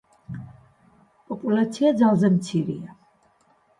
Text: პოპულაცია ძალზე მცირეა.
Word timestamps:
პოპულაცია 1.33 1.91
ძალზე 2.01 2.33
მცირეა. 2.39 2.99